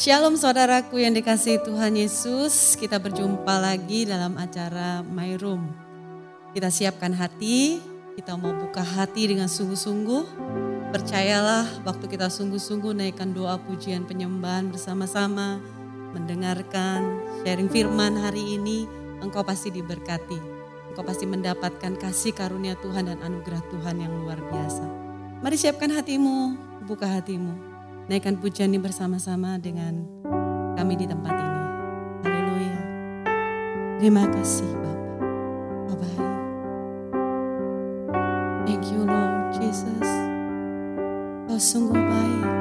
Shalom 0.00 0.32
saudaraku 0.32 0.96
yang 1.04 1.12
dikasih 1.12 1.60
Tuhan 1.60 1.92
Yesus, 1.92 2.72
kita 2.72 2.96
berjumpa 2.96 3.60
lagi 3.60 4.08
dalam 4.08 4.32
acara 4.40 5.04
My 5.04 5.36
Room. 5.36 5.76
Kita 6.56 6.72
siapkan 6.72 7.12
hati, 7.12 7.84
kita 8.16 8.32
mau 8.40 8.56
buka 8.56 8.80
hati 8.80 9.28
dengan 9.28 9.44
sungguh-sungguh. 9.44 10.24
Percayalah 10.88 11.84
waktu 11.84 12.16
kita 12.16 12.32
sungguh-sungguh 12.32 12.96
naikkan 12.96 13.36
doa 13.36 13.60
pujian 13.60 14.08
penyembahan 14.08 14.72
bersama-sama, 14.72 15.60
mendengarkan 16.16 17.20
sharing 17.44 17.68
firman 17.68 18.16
hari 18.16 18.56
ini, 18.56 18.88
engkau 19.20 19.44
pasti 19.44 19.68
diberkati. 19.68 20.40
Engkau 20.88 21.04
pasti 21.04 21.28
mendapatkan 21.28 21.92
kasih 22.00 22.32
karunia 22.32 22.72
Tuhan 22.80 23.04
dan 23.04 23.20
anugerah 23.20 23.60
Tuhan 23.68 24.00
yang 24.00 24.16
luar 24.24 24.40
biasa. 24.48 24.80
Mari 25.44 25.60
siapkan 25.60 25.92
hatimu, 25.92 26.56
buka 26.88 27.04
hatimu 27.04 27.69
naikkan 28.10 28.34
pujian 28.42 28.74
ini 28.74 28.82
bersama-sama 28.82 29.54
dengan 29.62 30.02
kami 30.74 30.98
di 30.98 31.06
tempat 31.06 31.30
ini. 31.30 31.62
Haleluya. 32.26 32.78
Terima 34.02 34.26
kasih 34.26 34.66
Bapak. 34.82 34.98
Bye 35.86 35.94
bye. 35.94 36.18
Thank 38.66 38.90
you 38.90 39.06
Lord 39.06 39.54
Jesus. 39.54 40.10
Kau 41.46 41.54
sungguh 41.54 41.94
baik 41.94 42.59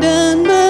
dan 0.00 0.42
berharga 0.42 0.63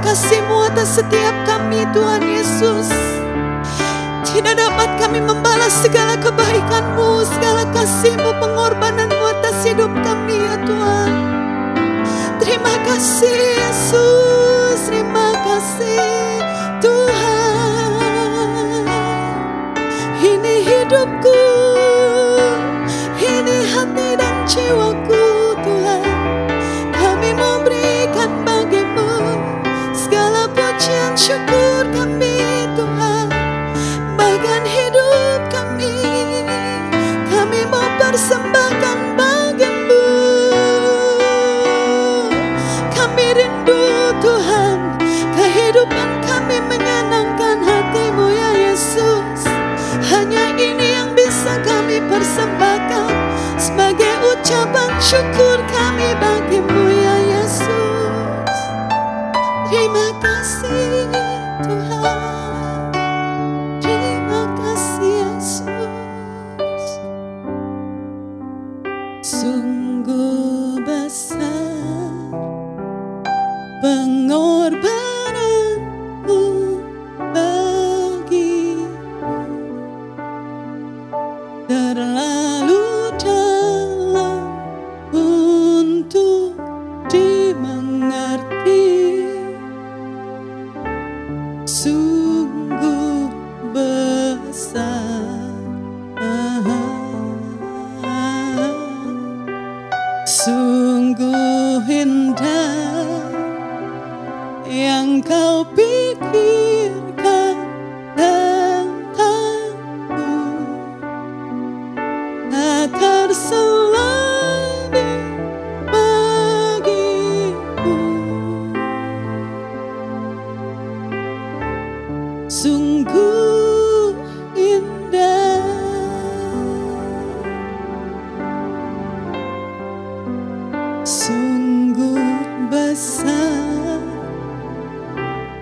Kasihmu 0.00 0.64
atas 0.64 0.96
setiap 0.96 1.36
kami 1.44 1.84
Tuhan 1.92 2.24
Yesus. 2.24 2.88
Tidak 4.24 4.56
dapat 4.56 4.96
kami 4.96 5.20
membalas 5.20 5.70
segala 5.84 6.16
kebaikanmu, 6.16 7.20
segala 7.28 7.68
kasihmu, 7.68 8.32
pengorbananmu 8.40 9.24
atas 9.28 9.60
hidup 9.62 9.92
kami 10.00 10.40
ya 10.40 10.56
Tuhan. 10.64 11.12
Terima 12.40 12.74
kasih 12.88 13.36
Yesus, 13.60 14.88
terima 14.88 15.36
kasih 15.44 16.40
Tuhan. 16.80 17.92
Ini 20.24 20.54
hidupku. 20.64 21.59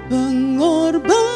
Pengorban. 0.08 1.27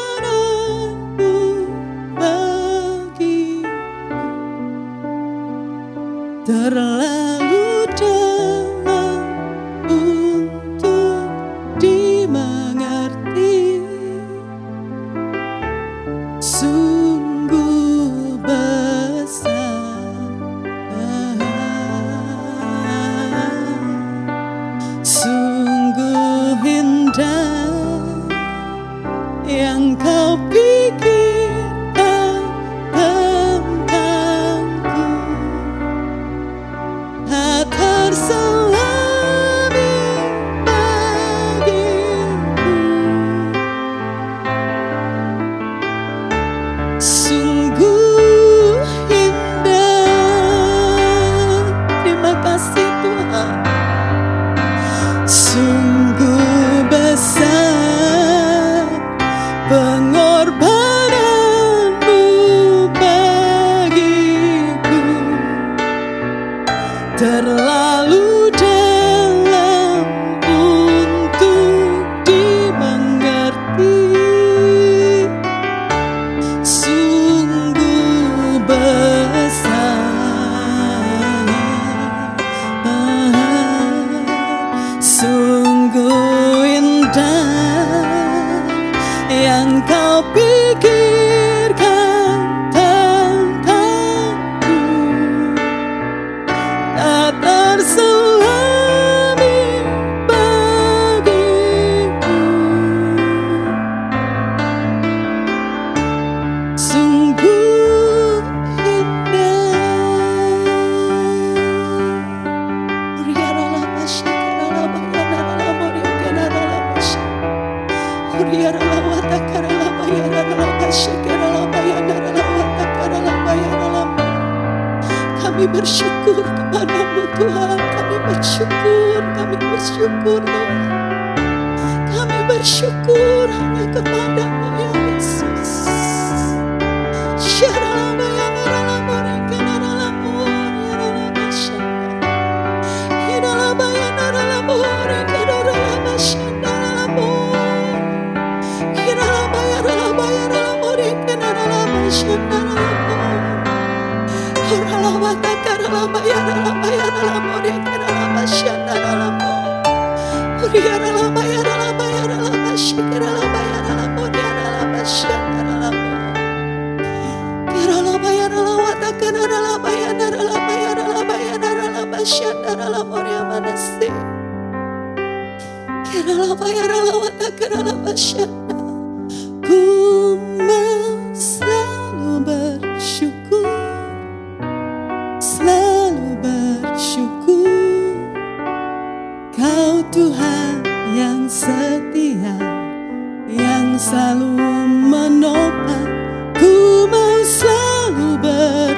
medicine. 97.76 98.11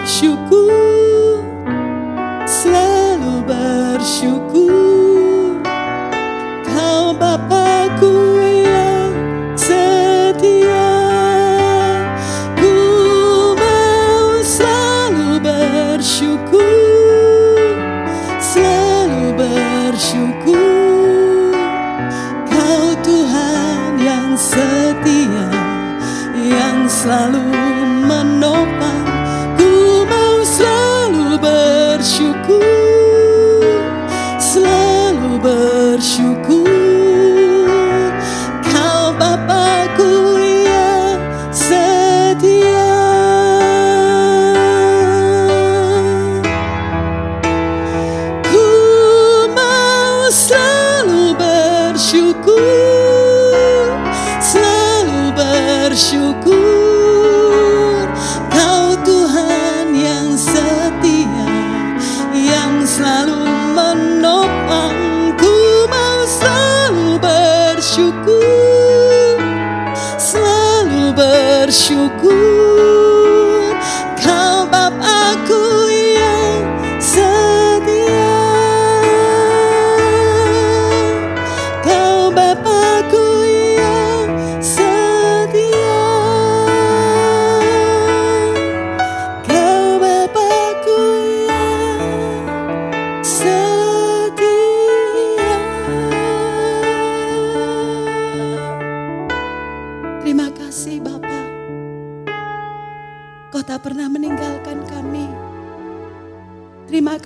Bersyukur. 0.05 1.41
Selalu 2.45 3.41
bersyukur 3.49 4.74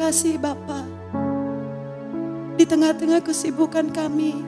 kasih 0.08 0.40
Bapa. 0.40 0.88
Di 2.56 2.64
tengah-tengah 2.64 3.20
kesibukan 3.20 3.92
kami, 3.92 4.40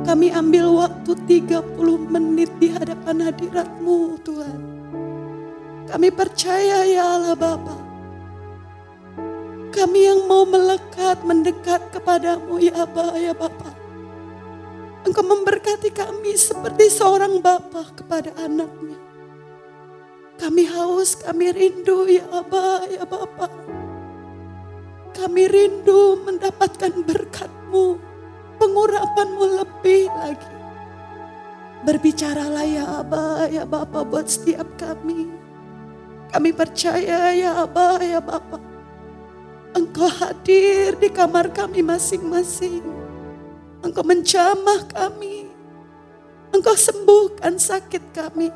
kami 0.00 0.32
ambil 0.32 0.72
waktu 0.80 1.12
30 1.12 1.76
menit 2.08 2.48
di 2.56 2.72
hadapan 2.72 3.20
hadirat-Mu 3.20 4.16
Tuhan. 4.24 4.60
Kami 5.92 6.08
percaya 6.08 6.88
ya 6.88 7.04
Allah 7.04 7.36
Bapa. 7.36 7.76
Kami 9.76 10.00
yang 10.08 10.24
mau 10.24 10.48
melekat, 10.48 11.20
mendekat 11.20 11.92
kepadamu 11.92 12.56
ya 12.56 12.80
Aba, 12.80 13.12
ya 13.12 13.36
Bapa. 13.36 13.76
Engkau 15.04 15.20
memberkati 15.20 15.92
kami 15.92 16.32
seperti 16.32 16.88
seorang 16.88 17.44
bapa 17.44 17.92
kepada 17.92 18.32
anaknya. 18.40 18.96
Kami 20.40 20.64
haus, 20.64 21.12
kami 21.12 21.52
rindu 21.52 22.08
ya 22.08 22.24
Aba, 22.32 22.88
ya 22.88 23.04
Bapa. 23.04 23.75
Kami 25.16 25.48
rindu 25.48 26.20
mendapatkan 26.28 26.92
berkat-Mu, 26.92 27.96
pengurapan-Mu 28.60 29.44
lebih 29.64 30.12
lagi. 30.12 30.52
Berbicaralah 31.88 32.66
ya 32.68 32.84
Aba, 33.00 33.48
ya 33.48 33.64
Bapa 33.64 34.04
buat 34.04 34.28
setiap 34.28 34.68
kami. 34.76 35.24
Kami 36.28 36.52
percaya 36.52 37.32
ya 37.32 37.64
Aba, 37.64 37.96
ya 38.04 38.20
Bapa. 38.20 38.60
Engkau 39.72 40.04
hadir 40.04 41.00
di 41.00 41.08
kamar 41.08 41.48
kami 41.48 41.80
masing-masing. 41.80 42.84
Engkau 43.80 44.04
menjamah 44.04 44.84
kami. 44.92 45.48
Engkau 46.52 46.76
sembuhkan 46.76 47.56
sakit 47.56 48.12
kami. 48.12 48.52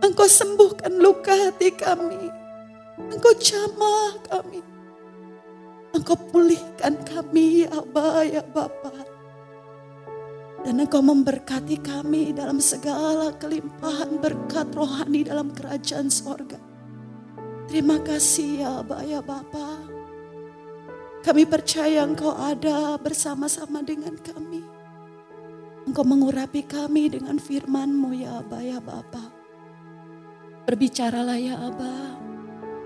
Engkau 0.00 0.24
sembuhkan 0.24 0.96
luka 0.96 1.36
hati 1.36 1.68
kami. 1.76 2.32
Engkau 3.12 3.36
jamah 3.36 4.16
kami. 4.24 4.77
Engkau 5.98 6.14
pulihkan 6.14 6.94
kami 7.02 7.66
ya 7.66 7.74
Aba 7.74 8.22
ya 8.22 8.46
Bapa. 8.46 8.94
Dan 10.62 10.78
engkau 10.78 11.02
memberkati 11.02 11.82
kami 11.82 12.30
dalam 12.30 12.62
segala 12.62 13.34
kelimpahan 13.34 14.22
berkat 14.22 14.70
rohani 14.78 15.26
dalam 15.26 15.50
kerajaan 15.50 16.06
sorga. 16.06 16.62
Terima 17.66 17.98
kasih 17.98 18.62
ya 18.62 18.68
Aba 18.78 19.02
ya 19.02 19.18
Bapa. 19.18 19.98
Kami 21.18 21.42
percaya 21.50 22.06
Engkau 22.06 22.30
ada 22.30 22.94
bersama-sama 22.94 23.82
dengan 23.82 24.14
kami. 24.22 24.62
Engkau 25.82 26.06
mengurapi 26.06 26.62
kami 26.62 27.10
dengan 27.10 27.42
firman-Mu 27.42 28.14
ya 28.14 28.38
Aba 28.38 28.62
ya 28.62 28.78
Bapa. 28.78 29.34
Berbicaralah 30.62 31.38
ya 31.42 31.58
Aba, 31.58 32.22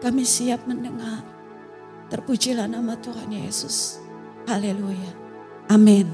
kami 0.00 0.24
siap 0.24 0.64
mendengar. 0.64 1.41
Terpujilah 2.12 2.68
nama 2.68 2.92
Tuhan 3.00 3.32
Yesus. 3.32 3.96
Haleluya. 4.44 5.16
Amin. 5.72 6.04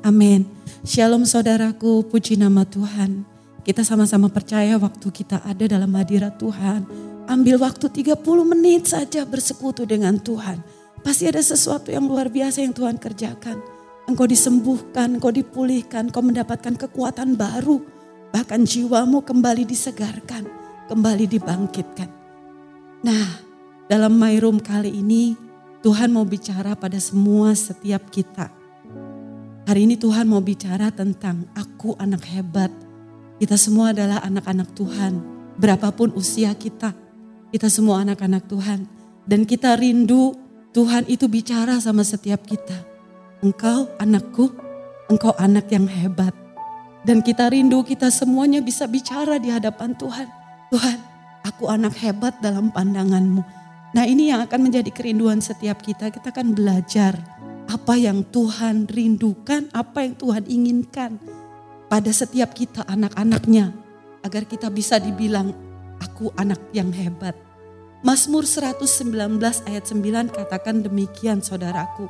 Amin. 0.00 0.48
Shalom 0.80 1.28
saudaraku, 1.28 2.08
puji 2.08 2.40
nama 2.40 2.64
Tuhan. 2.64 3.28
Kita 3.60 3.84
sama-sama 3.84 4.32
percaya 4.32 4.80
waktu 4.80 5.12
kita 5.12 5.44
ada 5.44 5.68
dalam 5.68 5.92
hadirat 5.92 6.40
Tuhan. 6.40 6.88
Ambil 7.28 7.60
waktu 7.60 7.92
30 7.92 8.16
menit 8.48 8.88
saja 8.88 9.28
bersekutu 9.28 9.84
dengan 9.84 10.16
Tuhan. 10.16 10.64
Pasti 11.04 11.28
ada 11.28 11.44
sesuatu 11.44 11.92
yang 11.92 12.08
luar 12.08 12.32
biasa 12.32 12.64
yang 12.64 12.72
Tuhan 12.72 12.96
kerjakan. 12.96 13.60
Engkau 14.08 14.24
disembuhkan, 14.24 15.20
engkau 15.20 15.28
dipulihkan, 15.28 16.08
engkau 16.08 16.24
mendapatkan 16.24 16.80
kekuatan 16.80 17.36
baru. 17.36 17.84
Bahkan 18.32 18.64
jiwamu 18.64 19.20
kembali 19.20 19.68
disegarkan, 19.68 20.48
kembali 20.88 21.28
dibangkitkan. 21.28 22.08
Nah, 23.04 23.49
dalam 23.90 24.14
My 24.14 24.38
Room 24.38 24.62
kali 24.62 25.02
ini 25.02 25.34
Tuhan 25.82 26.14
mau 26.14 26.22
bicara 26.22 26.78
pada 26.78 27.02
semua 27.02 27.50
setiap 27.58 28.06
kita. 28.14 28.46
Hari 29.66 29.82
ini 29.82 29.98
Tuhan 29.98 30.30
mau 30.30 30.38
bicara 30.38 30.94
tentang 30.94 31.50
aku 31.58 31.98
anak 31.98 32.22
hebat. 32.30 32.70
Kita 33.42 33.58
semua 33.58 33.90
adalah 33.90 34.22
anak-anak 34.22 34.78
Tuhan. 34.78 35.18
Berapapun 35.58 36.14
usia 36.14 36.54
kita, 36.54 36.94
kita 37.50 37.66
semua 37.66 38.06
anak-anak 38.06 38.46
Tuhan. 38.46 38.86
Dan 39.26 39.42
kita 39.42 39.74
rindu 39.74 40.38
Tuhan 40.70 41.10
itu 41.10 41.26
bicara 41.26 41.74
sama 41.82 42.06
setiap 42.06 42.46
kita. 42.46 42.86
Engkau 43.42 43.90
anakku, 43.98 44.54
engkau 45.10 45.34
anak 45.34 45.66
yang 45.74 45.90
hebat. 45.90 46.30
Dan 47.02 47.26
kita 47.26 47.50
rindu 47.50 47.82
kita 47.82 48.06
semuanya 48.14 48.62
bisa 48.62 48.86
bicara 48.86 49.42
di 49.42 49.50
hadapan 49.50 49.98
Tuhan. 49.98 50.28
Tuhan, 50.70 50.98
aku 51.42 51.66
anak 51.66 51.98
hebat 51.98 52.38
dalam 52.38 52.70
pandanganmu. 52.70 53.59
Nah 53.90 54.06
ini 54.06 54.30
yang 54.30 54.46
akan 54.46 54.70
menjadi 54.70 54.90
kerinduan 54.94 55.42
setiap 55.42 55.82
kita. 55.82 56.14
Kita 56.14 56.30
akan 56.30 56.54
belajar 56.54 57.18
apa 57.66 57.94
yang 57.98 58.22
Tuhan 58.22 58.86
rindukan, 58.86 59.66
apa 59.74 60.06
yang 60.06 60.14
Tuhan 60.14 60.44
inginkan 60.46 61.18
pada 61.90 62.10
setiap 62.14 62.54
kita 62.54 62.86
anak-anaknya. 62.86 63.74
Agar 64.22 64.44
kita 64.46 64.68
bisa 64.68 65.00
dibilang, 65.00 65.50
aku 65.98 66.30
anak 66.38 66.60
yang 66.70 66.92
hebat. 66.94 67.34
Mazmur 68.00 68.48
119 68.48 69.12
ayat 69.68 69.84
9 69.84 70.32
katakan 70.32 70.80
demikian 70.80 71.42
saudaraku. 71.44 72.08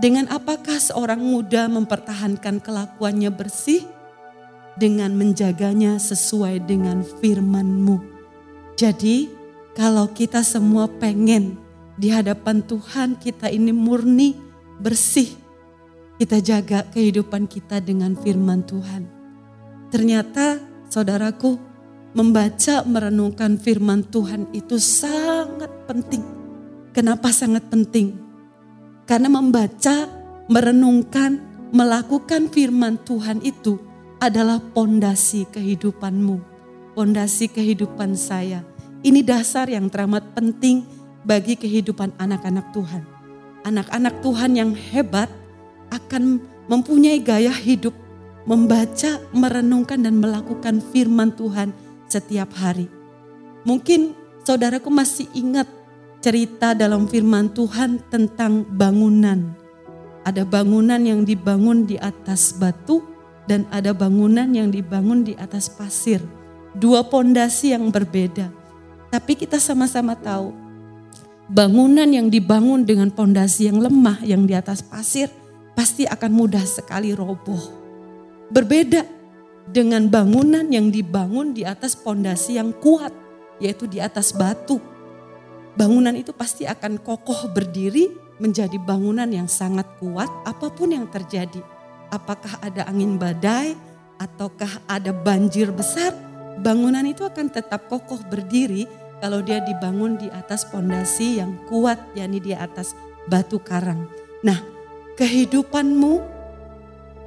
Dengan 0.00 0.26
apakah 0.32 0.80
seorang 0.80 1.20
muda 1.20 1.68
mempertahankan 1.68 2.58
kelakuannya 2.58 3.30
bersih? 3.30 3.84
Dengan 4.72 5.12
menjaganya 5.12 6.00
sesuai 6.00 6.64
dengan 6.64 7.04
firmanmu. 7.04 8.00
Jadi 8.72 9.41
kalau 9.72 10.08
kita 10.12 10.44
semua 10.44 10.84
pengen 10.84 11.56
di 11.96 12.12
hadapan 12.12 12.60
Tuhan 12.60 13.16
kita 13.16 13.48
ini 13.48 13.72
murni, 13.72 14.36
bersih. 14.80 15.32
Kita 16.20 16.38
jaga 16.38 16.86
kehidupan 16.92 17.48
kita 17.48 17.80
dengan 17.82 18.14
firman 18.14 18.62
Tuhan. 18.68 19.08
Ternyata 19.88 20.60
saudaraku 20.86 21.56
membaca, 22.12 22.84
merenungkan 22.84 23.56
firman 23.56 24.04
Tuhan 24.12 24.52
itu 24.52 24.76
sangat 24.76 25.72
penting. 25.88 26.22
Kenapa 26.92 27.32
sangat 27.32 27.66
penting? 27.72 28.20
Karena 29.08 29.32
membaca, 29.32 30.06
merenungkan, 30.52 31.40
melakukan 31.72 32.52
firman 32.52 33.00
Tuhan 33.02 33.40
itu 33.40 33.80
adalah 34.20 34.60
pondasi 34.60 35.48
kehidupanmu, 35.50 36.38
pondasi 36.94 37.48
kehidupan 37.48 38.14
saya. 38.14 38.62
Ini 39.02 39.26
dasar 39.26 39.66
yang 39.66 39.90
teramat 39.90 40.30
penting 40.30 40.86
bagi 41.26 41.58
kehidupan 41.58 42.14
anak-anak 42.22 42.70
Tuhan. 42.70 43.02
Anak-anak 43.66 44.22
Tuhan 44.22 44.54
yang 44.54 44.70
hebat 44.78 45.26
akan 45.90 46.38
mempunyai 46.70 47.18
gaya 47.18 47.50
hidup 47.50 47.98
membaca, 48.46 49.18
merenungkan 49.34 50.06
dan 50.06 50.22
melakukan 50.22 50.78
firman 50.94 51.34
Tuhan 51.34 51.74
setiap 52.06 52.54
hari. 52.54 52.86
Mungkin 53.66 54.14
saudaraku 54.46 54.86
masih 54.86 55.26
ingat 55.34 55.66
cerita 56.22 56.70
dalam 56.70 57.10
firman 57.10 57.50
Tuhan 57.50 58.06
tentang 58.06 58.62
bangunan. 58.66 59.50
Ada 60.22 60.46
bangunan 60.46 61.02
yang 61.02 61.26
dibangun 61.26 61.90
di 61.90 61.98
atas 61.98 62.54
batu 62.54 63.02
dan 63.50 63.66
ada 63.74 63.90
bangunan 63.90 64.46
yang 64.54 64.70
dibangun 64.70 65.26
di 65.26 65.34
atas 65.34 65.66
pasir. 65.66 66.22
Dua 66.78 67.02
pondasi 67.02 67.74
yang 67.74 67.90
berbeda. 67.90 68.61
Tapi 69.12 69.36
kita 69.36 69.60
sama-sama 69.60 70.16
tahu 70.16 70.56
bangunan 71.44 72.08
yang 72.08 72.32
dibangun 72.32 72.80
dengan 72.80 73.12
pondasi 73.12 73.68
yang 73.68 73.76
lemah 73.76 74.24
yang 74.24 74.48
di 74.48 74.56
atas 74.56 74.80
pasir 74.80 75.28
pasti 75.76 76.08
akan 76.08 76.32
mudah 76.32 76.64
sekali 76.64 77.12
roboh. 77.12 77.60
Berbeda 78.48 79.04
dengan 79.68 80.08
bangunan 80.08 80.64
yang 80.64 80.88
dibangun 80.88 81.52
di 81.52 81.60
atas 81.60 81.92
pondasi 81.92 82.56
yang 82.56 82.72
kuat, 82.72 83.12
yaitu 83.60 83.84
di 83.84 84.00
atas 84.00 84.32
batu. 84.32 84.80
Bangunan 85.76 86.16
itu 86.16 86.32
pasti 86.32 86.64
akan 86.64 86.96
kokoh 86.96 87.52
berdiri 87.52 88.08
menjadi 88.40 88.80
bangunan 88.80 89.28
yang 89.28 89.44
sangat 89.44 89.84
kuat 90.00 90.32
apa 90.48 90.72
pun 90.72 90.88
yang 90.88 91.04
terjadi. 91.12 91.60
Apakah 92.08 92.64
ada 92.64 92.88
angin 92.88 93.20
badai 93.20 93.76
ataukah 94.16 94.88
ada 94.88 95.12
banjir 95.12 95.68
besar, 95.68 96.16
bangunan 96.64 97.04
itu 97.04 97.24
akan 97.28 97.52
tetap 97.52 97.92
kokoh 97.92 98.20
berdiri 98.24 99.01
kalau 99.22 99.38
dia 99.38 99.62
dibangun 99.62 100.18
di 100.18 100.26
atas 100.34 100.66
pondasi 100.66 101.38
yang 101.38 101.54
kuat, 101.70 101.94
yakni 102.18 102.42
di 102.42 102.50
atas 102.58 102.98
batu 103.30 103.62
karang. 103.62 104.10
Nah, 104.42 104.58
kehidupanmu 105.14 106.18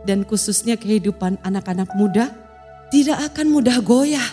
dan 0.04 0.28
khususnya 0.28 0.76
kehidupan 0.76 1.40
anak-anak 1.40 1.88
muda 1.96 2.36
tidak 2.92 3.32
akan 3.32 3.48
mudah 3.48 3.80
goyah. 3.80 4.28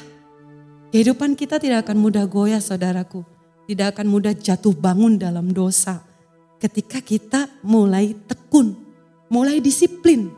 Kehidupan 0.91 1.39
kita 1.39 1.63
tidak 1.63 1.87
akan 1.87 2.03
mudah 2.03 2.27
goyah 2.27 2.59
saudaraku. 2.59 3.23
Tidak 3.71 3.95
akan 3.95 4.11
mudah 4.11 4.35
jatuh 4.35 4.75
bangun 4.75 5.15
dalam 5.15 5.55
dosa. 5.55 6.03
Ketika 6.59 6.99
kita 6.99 7.47
mulai 7.63 8.11
tekun, 8.27 8.75
mulai 9.31 9.63
disiplin, 9.63 10.35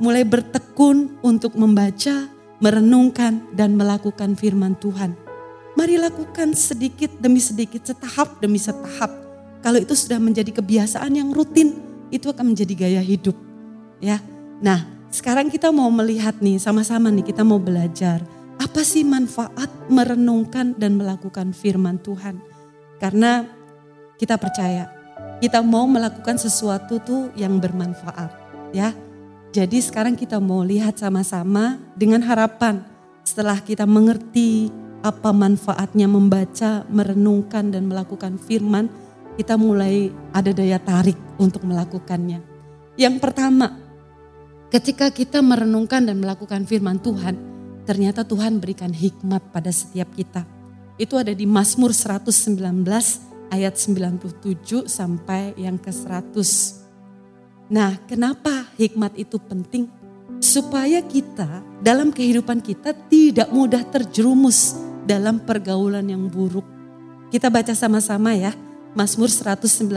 mulai 0.00 0.24
bertekun 0.24 1.20
untuk 1.20 1.60
membaca, 1.60 2.24
merenungkan 2.58 3.52
dan 3.52 3.76
melakukan 3.76 4.32
firman 4.32 4.80
Tuhan. 4.80 5.23
Mari 5.74 5.98
lakukan 5.98 6.54
sedikit 6.54 7.10
demi 7.18 7.42
sedikit, 7.42 7.82
setahap 7.82 8.38
demi 8.38 8.62
setahap. 8.62 9.10
Kalau 9.60 9.80
itu 9.80 9.96
sudah 9.96 10.22
menjadi 10.22 10.54
kebiasaan 10.54 11.12
yang 11.18 11.34
rutin, 11.34 11.74
itu 12.14 12.30
akan 12.30 12.54
menjadi 12.54 12.74
gaya 12.86 13.02
hidup. 13.02 13.34
Ya, 13.98 14.20
Nah, 14.62 14.86
sekarang 15.10 15.50
kita 15.50 15.74
mau 15.74 15.90
melihat 15.90 16.38
nih, 16.38 16.62
sama-sama 16.62 17.10
nih 17.10 17.26
kita 17.26 17.42
mau 17.42 17.58
belajar. 17.58 18.22
Apa 18.56 18.86
sih 18.86 19.02
manfaat 19.02 19.66
merenungkan 19.90 20.78
dan 20.78 20.94
melakukan 20.94 21.50
firman 21.50 21.98
Tuhan? 21.98 22.38
Karena 23.02 23.42
kita 24.14 24.38
percaya, 24.38 24.86
kita 25.42 25.58
mau 25.60 25.90
melakukan 25.90 26.38
sesuatu 26.38 27.02
tuh 27.02 27.34
yang 27.34 27.58
bermanfaat. 27.58 28.30
Ya, 28.70 28.94
jadi 29.50 29.78
sekarang 29.82 30.14
kita 30.14 30.38
mau 30.38 30.62
lihat 30.62 30.96
sama-sama 30.96 31.78
dengan 31.98 32.22
harapan 32.22 32.86
setelah 33.26 33.58
kita 33.58 33.86
mengerti 33.86 34.70
apa 35.04 35.36
manfaatnya 35.36 36.08
membaca, 36.08 36.88
merenungkan 36.88 37.68
dan 37.68 37.84
melakukan 37.84 38.40
firman, 38.40 38.88
kita 39.36 39.60
mulai 39.60 40.08
ada 40.32 40.50
daya 40.56 40.80
tarik 40.80 41.20
untuk 41.36 41.68
melakukannya. 41.68 42.40
Yang 42.96 43.16
pertama, 43.20 43.84
Ketika 44.74 45.06
kita 45.14 45.38
merenungkan 45.38 46.02
dan 46.02 46.18
melakukan 46.18 46.66
firman 46.66 46.98
Tuhan, 46.98 47.38
ternyata 47.86 48.26
Tuhan 48.26 48.58
berikan 48.58 48.90
hikmat 48.90 49.54
pada 49.54 49.70
setiap 49.70 50.10
kita. 50.18 50.42
Itu 50.98 51.14
ada 51.14 51.30
di 51.30 51.46
Mazmur 51.46 51.94
119 51.94 52.58
ayat 53.54 53.74
97 53.78 54.90
sampai 54.90 55.54
yang 55.62 55.78
ke 55.78 55.94
100. 55.94 57.70
Nah, 57.70 58.02
kenapa 58.10 58.66
hikmat 58.74 59.14
itu 59.14 59.38
penting? 59.38 59.86
Supaya 60.42 61.06
kita 61.06 61.62
dalam 61.78 62.10
kehidupan 62.10 62.58
kita 62.58 62.98
tidak 63.06 63.54
mudah 63.54 63.86
terjerumus 63.86 64.74
dalam 65.04 65.40
pergaulan 65.40 66.08
yang 66.08 66.26
buruk. 66.28 66.64
Kita 67.30 67.48
baca 67.52 67.72
sama-sama 67.76 68.32
ya. 68.36 68.52
Mazmur 68.94 69.26
119 69.26 69.90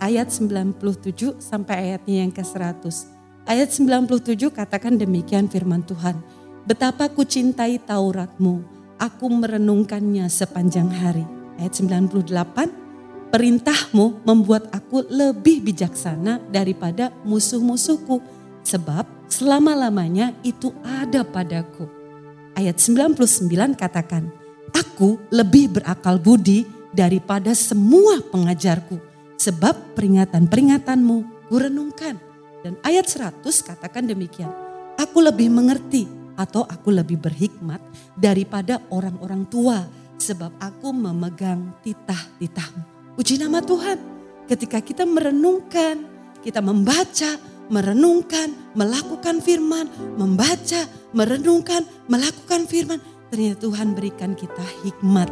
ayat 0.00 0.32
97 0.32 1.36
sampai 1.36 1.92
ayatnya 1.92 2.24
yang 2.24 2.32
ke 2.32 2.40
100. 2.40 3.44
Ayat 3.44 3.68
97 3.72 4.48
katakan 4.52 4.96
demikian 4.96 5.48
firman 5.52 5.84
Tuhan. 5.84 6.16
Betapa 6.64 7.08
ku 7.12 7.24
cintai 7.24 7.80
Tauratmu, 7.80 8.60
aku 8.96 9.24
merenungkannya 9.28 10.28
sepanjang 10.32 10.88
hari. 10.88 11.24
Ayat 11.60 11.76
98, 11.76 13.32
perintahmu 13.32 14.24
membuat 14.24 14.72
aku 14.72 15.04
lebih 15.08 15.64
bijaksana 15.64 16.40
daripada 16.48 17.12
musuh-musuhku. 17.24 18.20
Sebab 18.64 19.04
selama-lamanya 19.28 20.32
itu 20.44 20.72
ada 20.84 21.24
padaku. 21.24 21.88
Ayat 22.56 22.80
99 22.80 23.76
katakan, 23.76 24.28
aku 24.98 25.14
lebih 25.30 25.78
berakal 25.78 26.18
budi 26.18 26.66
daripada 26.90 27.54
semua 27.54 28.18
pengajarku. 28.18 28.98
Sebab 29.38 29.94
peringatan-peringatanmu 29.94 31.46
kurenungkan 31.46 32.18
dan 32.66 32.74
ayat 32.82 33.06
100 33.06 33.46
katakan 33.46 34.10
demikian. 34.10 34.50
Aku 34.98 35.22
lebih 35.22 35.54
mengerti 35.54 36.10
atau 36.34 36.66
aku 36.66 36.90
lebih 36.90 37.14
berhikmat 37.14 37.78
daripada 38.18 38.82
orang-orang 38.90 39.46
tua. 39.46 39.86
Sebab 40.18 40.58
aku 40.58 40.90
memegang 40.90 41.78
titah-titahmu. 41.86 43.14
Uji 43.14 43.38
nama 43.38 43.62
Tuhan. 43.62 44.18
ketika 44.48 44.80
kita 44.80 45.04
merenungkan, 45.04 46.08
kita 46.40 46.64
membaca, 46.64 47.36
merenungkan, 47.68 48.48
melakukan 48.72 49.44
firman, 49.44 49.86
membaca, 50.16 50.88
merenungkan, 51.12 51.84
melakukan 52.08 52.64
firman, 52.64 52.96
ternyata 53.28 53.64
Tuhan 53.64 53.94
berikan 53.94 54.32
kita 54.36 54.64
hikmat. 54.84 55.28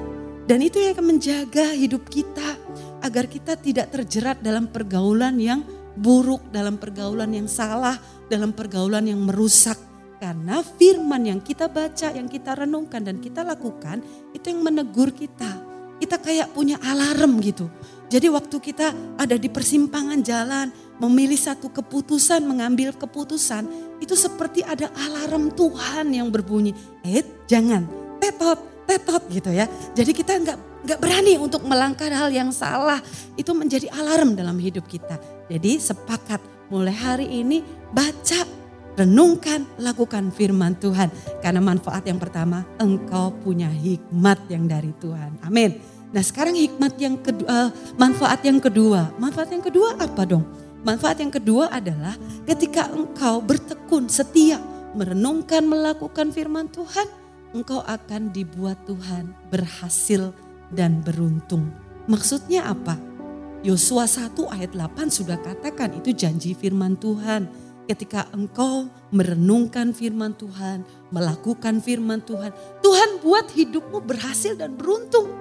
Dan 0.46 0.62
itu 0.62 0.78
yang 0.78 0.94
akan 0.94 1.18
menjaga 1.18 1.74
hidup 1.74 2.06
kita 2.06 2.54
agar 3.02 3.26
kita 3.26 3.58
tidak 3.58 3.90
terjerat 3.90 4.38
dalam 4.38 4.70
pergaulan 4.70 5.34
yang 5.42 5.66
buruk, 5.98 6.52
dalam 6.54 6.78
pergaulan 6.78 7.34
yang 7.34 7.50
salah, 7.50 7.98
dalam 8.30 8.54
pergaulan 8.54 9.10
yang 9.10 9.18
merusak. 9.26 9.74
Karena 10.16 10.64
firman 10.64 11.28
yang 11.28 11.40
kita 11.42 11.68
baca, 11.68 12.14
yang 12.14 12.30
kita 12.30 12.56
renungkan 12.56 13.04
dan 13.04 13.20
kita 13.20 13.44
lakukan 13.44 14.00
itu 14.32 14.46
yang 14.48 14.62
menegur 14.64 15.12
kita. 15.12 15.60
Kita 15.96 16.20
kayak 16.20 16.52
punya 16.52 16.78
alarm 16.80 17.40
gitu. 17.42 17.68
Jadi 18.06 18.30
waktu 18.30 18.56
kita 18.62 19.18
ada 19.18 19.34
di 19.34 19.50
persimpangan 19.50 20.22
jalan, 20.22 20.70
memilih 20.96 21.36
satu 21.36 21.68
keputusan, 21.68 22.44
mengambil 22.44 22.92
keputusan, 22.96 23.68
itu 24.00 24.14
seperti 24.16 24.64
ada 24.64 24.88
alarm 24.92 25.52
Tuhan 25.52 26.12
yang 26.12 26.28
berbunyi. 26.32 26.72
Eh, 27.04 27.24
jangan, 27.48 27.84
tetot, 28.20 28.60
tetot 28.88 29.22
gitu 29.28 29.50
ya. 29.52 29.68
Jadi 29.92 30.12
kita 30.12 30.36
nggak 30.40 30.58
nggak 30.86 31.00
berani 31.02 31.34
untuk 31.36 31.66
melangkah 31.66 32.06
hal 32.08 32.30
yang 32.30 32.54
salah. 32.54 33.02
Itu 33.34 33.52
menjadi 33.52 33.90
alarm 33.90 34.38
dalam 34.38 34.56
hidup 34.56 34.86
kita. 34.86 35.18
Jadi 35.50 35.82
sepakat 35.82 36.40
mulai 36.70 36.94
hari 36.94 37.26
ini 37.42 37.62
baca, 37.90 38.46
renungkan, 38.94 39.66
lakukan 39.82 40.30
firman 40.30 40.78
Tuhan. 40.78 41.10
Karena 41.42 41.60
manfaat 41.60 42.06
yang 42.06 42.22
pertama, 42.22 42.64
engkau 42.78 43.34
punya 43.42 43.68
hikmat 43.68 44.46
yang 44.48 44.64
dari 44.70 44.94
Tuhan. 44.96 45.42
Amin. 45.44 45.96
Nah 46.14 46.22
sekarang 46.22 46.54
hikmat 46.54 46.96
yang 47.02 47.18
kedua, 47.18 47.74
manfaat 47.98 48.40
yang 48.46 48.62
kedua. 48.62 49.10
Manfaat 49.18 49.50
yang 49.50 49.60
kedua 49.60 49.98
apa 49.98 50.22
dong? 50.22 50.65
Manfaat 50.86 51.18
yang 51.18 51.34
kedua 51.34 51.66
adalah 51.66 52.14
ketika 52.46 52.86
engkau 52.94 53.42
bertekun 53.42 54.06
setia 54.06 54.62
merenungkan 54.94 55.66
melakukan 55.66 56.30
firman 56.30 56.70
Tuhan, 56.70 57.10
engkau 57.50 57.82
akan 57.82 58.30
dibuat 58.30 58.78
Tuhan 58.86 59.34
berhasil 59.50 60.30
dan 60.70 61.02
beruntung. 61.02 61.74
Maksudnya 62.06 62.70
apa? 62.70 62.94
Yosua 63.66 64.06
1 64.06 64.38
ayat 64.46 64.78
8 64.78 65.10
sudah 65.10 65.42
katakan 65.42 65.90
itu 65.98 66.14
janji 66.14 66.54
firman 66.54 66.94
Tuhan. 66.94 67.50
Ketika 67.90 68.30
engkau 68.30 68.86
merenungkan 69.10 69.90
firman 69.90 70.38
Tuhan, 70.38 70.86
melakukan 71.10 71.82
firman 71.82 72.22
Tuhan, 72.22 72.54
Tuhan 72.78 73.26
buat 73.26 73.50
hidupmu 73.50 74.06
berhasil 74.06 74.54
dan 74.54 74.78
beruntung. 74.78 75.34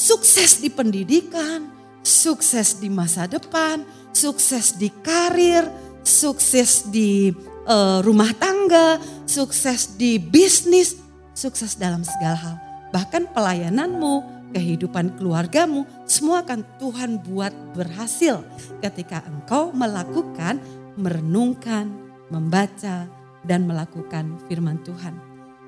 Sukses 0.00 0.64
di 0.64 0.72
pendidikan, 0.72 1.77
sukses 2.02 2.78
di 2.78 2.88
masa 2.88 3.26
depan, 3.28 3.82
sukses 4.14 4.74
di 4.76 4.90
karir, 5.02 5.68
sukses 6.02 6.88
di 6.88 7.30
uh, 7.68 8.00
rumah 8.02 8.32
tangga, 8.36 8.98
sukses 9.28 9.94
di 10.00 10.16
bisnis, 10.16 10.96
sukses 11.36 11.76
dalam 11.76 12.02
segala 12.02 12.36
hal. 12.36 12.56
Bahkan 12.88 13.36
pelayananmu, 13.36 14.14
kehidupan 14.56 15.20
keluargamu, 15.20 15.84
semua 16.08 16.40
akan 16.40 16.64
Tuhan 16.80 17.20
buat 17.20 17.52
berhasil 17.76 18.40
ketika 18.80 19.20
engkau 19.28 19.70
melakukan, 19.76 20.58
merenungkan, 20.96 21.92
membaca, 22.32 23.06
dan 23.44 23.68
melakukan 23.68 24.40
firman 24.48 24.80
Tuhan. 24.82 25.14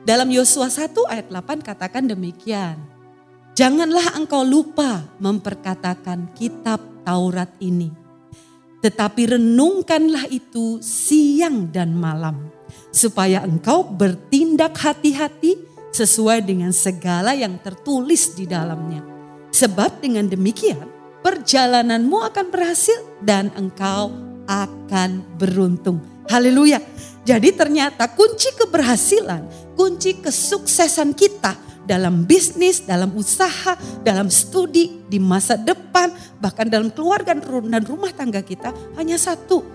Dalam 0.04 0.32
Yosua 0.32 0.72
1 0.72 0.96
ayat 1.12 1.26
8 1.28 1.60
katakan 1.60 2.08
demikian. 2.08 2.80
Janganlah 3.58 4.14
engkau 4.16 4.46
lupa 4.46 5.02
memperkatakan 5.18 6.32
kitab 6.32 6.80
Taurat 7.02 7.50
ini. 7.58 7.90
Tetapi 8.80 9.36
renungkanlah 9.36 10.30
itu 10.32 10.80
siang 10.80 11.68
dan 11.68 11.92
malam. 11.92 12.48
Supaya 12.94 13.42
engkau 13.42 13.84
bertindak 13.84 14.78
hati-hati 14.78 15.58
sesuai 15.90 16.46
dengan 16.46 16.70
segala 16.70 17.34
yang 17.34 17.58
tertulis 17.58 18.32
di 18.38 18.46
dalamnya. 18.46 19.02
Sebab 19.50 19.98
dengan 19.98 20.30
demikian 20.30 20.86
perjalananmu 21.20 22.18
akan 22.30 22.46
berhasil 22.48 22.96
dan 23.20 23.50
engkau 23.58 24.14
akan 24.46 25.26
beruntung. 25.36 26.00
Haleluya. 26.30 26.78
Jadi 27.26 27.52
ternyata 27.52 28.08
kunci 28.10 28.54
keberhasilan, 28.56 29.74
kunci 29.76 30.18
kesuksesan 30.22 31.12
kita 31.12 31.69
dalam 31.90 32.22
bisnis, 32.22 32.87
dalam 32.87 33.11
usaha, 33.18 33.74
dalam 34.07 34.31
studi, 34.31 35.03
di 35.11 35.18
masa 35.18 35.59
depan, 35.59 36.14
bahkan 36.38 36.70
dalam 36.70 36.94
keluarga 36.94 37.35
dan 37.35 37.83
rumah 37.83 38.14
tangga 38.14 38.46
kita 38.46 38.70
hanya 38.94 39.18
satu. 39.18 39.66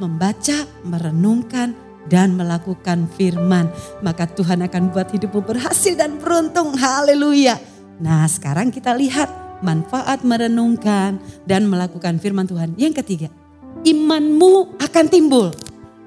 Membaca, 0.00 0.64
merenungkan, 0.88 1.76
dan 2.08 2.32
melakukan 2.32 3.04
firman. 3.20 3.68
Maka 4.00 4.24
Tuhan 4.32 4.64
akan 4.64 4.88
buat 4.96 5.12
hidupmu 5.12 5.44
berhasil 5.44 5.92
dan 5.92 6.16
beruntung. 6.16 6.72
Haleluya. 6.72 7.60
Nah 8.00 8.24
sekarang 8.24 8.72
kita 8.72 8.96
lihat 8.96 9.28
manfaat 9.60 10.24
merenungkan 10.24 11.20
dan 11.44 11.68
melakukan 11.68 12.16
firman 12.16 12.48
Tuhan. 12.48 12.72
Yang 12.80 13.04
ketiga, 13.04 13.28
imanmu 13.84 14.80
akan 14.80 15.04
timbul. 15.12 15.52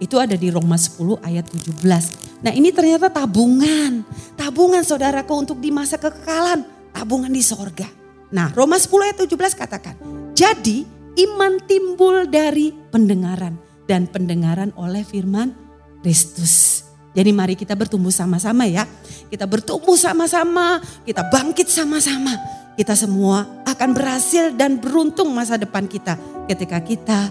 Itu 0.01 0.17
ada 0.17 0.33
di 0.33 0.49
Roma 0.49 0.73
10 0.73 1.21
ayat 1.21 1.45
17. 1.45 2.22
Nah 2.43 2.51
ini 2.51 2.75
ternyata 2.75 3.07
tabungan. 3.07 4.03
Tabungan 4.35 4.83
saudaraku 4.83 5.47
untuk 5.47 5.57
di 5.63 5.71
masa 5.71 5.95
kekekalan. 5.95 6.67
Tabungan 6.91 7.31
di 7.31 7.39
sorga. 7.39 7.87
Nah 8.35 8.51
Roma 8.51 8.75
10 8.75 8.91
ayat 9.07 9.17
17 9.23 9.55
katakan. 9.55 9.95
Jadi 10.35 10.83
iman 11.23 11.55
timbul 11.63 12.27
dari 12.27 12.75
pendengaran. 12.91 13.55
Dan 13.87 14.11
pendengaran 14.11 14.75
oleh 14.75 15.07
firman 15.07 15.55
Kristus. 16.03 16.83
Jadi 17.15 17.31
mari 17.31 17.55
kita 17.55 17.79
bertumbuh 17.79 18.11
sama-sama 18.11 18.67
ya. 18.67 18.83
Kita 19.31 19.47
bertumbuh 19.47 19.95
sama-sama, 19.95 20.83
kita 21.07 21.23
bangkit 21.31 21.67
sama-sama. 21.71 22.35
Kita 22.73 22.97
semua 22.97 23.45
akan 23.69 23.89
berhasil 23.93 24.49
dan 24.57 24.81
beruntung 24.81 25.29
masa 25.29 25.61
depan 25.61 25.85
kita 25.85 26.17
ketika 26.49 26.81
kita 26.81 27.29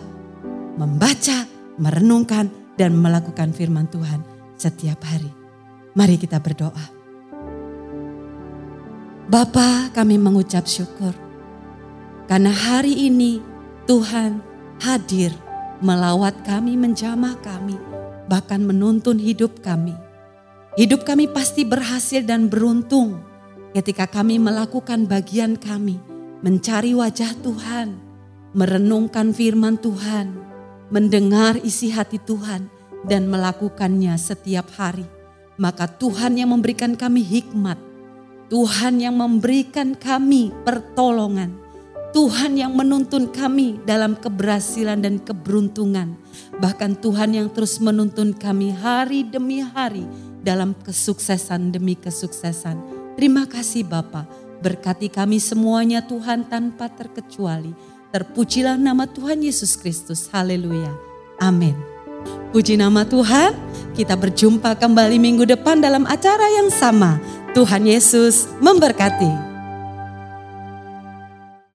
membaca, 0.79 1.51
merenungkan, 1.83 2.47
dan 2.79 2.95
melakukan 2.95 3.51
firman 3.51 3.91
Tuhan 3.91 4.32
setiap 4.63 5.03
hari. 5.03 5.31
Mari 5.99 6.15
kita 6.23 6.39
berdoa. 6.39 6.87
Bapa 9.27 9.91
kami 9.91 10.21
mengucap 10.21 10.71
syukur 10.71 11.11
karena 12.31 12.55
hari 12.55 13.11
ini 13.11 13.43
Tuhan 13.91 14.39
hadir 14.79 15.35
melawat 15.83 16.47
kami, 16.47 16.79
menjamah 16.79 17.35
kami, 17.43 17.75
bahkan 18.31 18.63
menuntun 18.63 19.19
hidup 19.19 19.59
kami. 19.61 19.99
Hidup 20.79 21.03
kami 21.05 21.29
pasti 21.29 21.67
berhasil 21.67 22.23
dan 22.23 22.47
beruntung 22.49 23.21
ketika 23.75 24.09
kami 24.09 24.39
melakukan 24.39 25.05
bagian 25.05 25.59
kami, 25.59 25.99
mencari 26.41 26.97
wajah 26.97 27.35
Tuhan, 27.43 27.99
merenungkan 28.57 29.35
firman 29.37 29.77
Tuhan, 29.77 30.33
mendengar 30.89 31.61
isi 31.61 31.93
hati 31.93 32.17
Tuhan, 32.23 32.69
dan 33.07 33.27
melakukannya 33.27 34.15
setiap 34.19 34.71
hari, 34.79 35.07
maka 35.59 35.87
Tuhan 35.87 36.39
yang 36.39 36.55
memberikan 36.55 36.95
kami 36.95 37.23
hikmat, 37.23 37.79
Tuhan 38.49 39.01
yang 39.01 39.17
memberikan 39.19 39.97
kami 39.97 40.55
pertolongan, 40.63 41.57
Tuhan 42.13 42.61
yang 42.61 42.77
menuntun 42.77 43.33
kami 43.33 43.81
dalam 43.89 44.13
keberhasilan 44.13 45.01
dan 45.01 45.17
keberuntungan. 45.17 46.13
Bahkan 46.61 47.01
Tuhan 47.01 47.33
yang 47.33 47.49
terus 47.49 47.81
menuntun 47.81 48.37
kami 48.37 48.69
hari 48.77 49.25
demi 49.25 49.65
hari 49.65 50.05
dalam 50.45 50.77
kesuksesan 50.77 51.73
demi 51.73 51.95
kesuksesan. 51.97 52.77
Terima 53.17 53.47
kasih 53.49 53.87
Bapa, 53.87 54.27
berkati 54.61 55.09
kami 55.09 55.39
semuanya 55.39 56.05
Tuhan 56.05 56.51
tanpa 56.51 56.91
terkecuali. 56.91 57.73
Terpujilah 58.13 58.77
nama 58.77 59.09
Tuhan 59.09 59.41
Yesus 59.41 59.79
Kristus. 59.81 60.29
Haleluya. 60.29 60.93
Amin. 61.41 61.92
Puji 62.53 62.77
nama 62.77 63.05
Tuhan, 63.05 63.57
kita 63.97 64.17
berjumpa 64.17 64.77
kembali 64.77 65.17
minggu 65.21 65.45
depan 65.49 65.81
dalam 65.81 66.05
acara 66.09 66.49
yang 66.61 66.69
sama. 66.73 67.21
Tuhan 67.53 67.85
Yesus 67.85 68.49
memberkati. 68.61 69.52